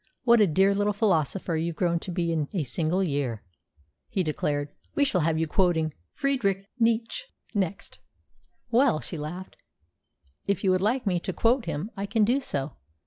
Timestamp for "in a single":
2.31-3.03